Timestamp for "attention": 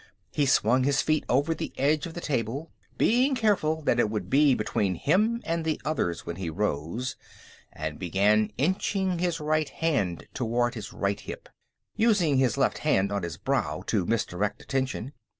14.63-15.13